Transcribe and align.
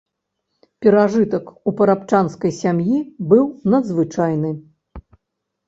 Перажытак 0.85 1.45
у 1.67 1.73
парабчанскай 1.83 2.51
сям'і 2.61 2.97
быў 3.35 3.45
надзвычайны. 3.77 4.51